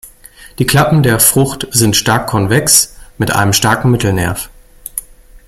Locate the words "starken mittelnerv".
3.53-4.49